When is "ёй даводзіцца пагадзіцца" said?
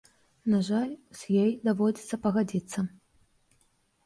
1.43-2.79